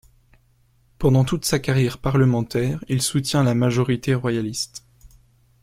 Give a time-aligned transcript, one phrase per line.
[0.97, 4.83] Pendant toute sa carrière parlementaire, il soutient la majorité royaliste.